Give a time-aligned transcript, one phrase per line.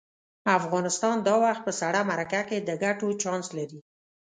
[0.59, 3.79] افغانستان دا وخت په سړه مرکه کې د ګټو چانس لري.